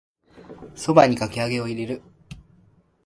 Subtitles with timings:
[0.75, 2.01] 蕎麦にかき揚げを入れる